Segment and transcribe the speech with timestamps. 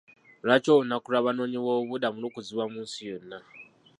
[0.45, 3.37] Lwaki olunaku lw'abanoonyi b'obubuddamu lukuzibwa mu nsi yonna.